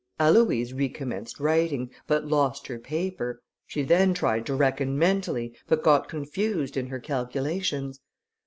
[0.19, 6.07] Aloïse recommenced writing, but lost her paper; she then tried to reckon mentally, but got
[6.09, 7.99] confused in her calculations.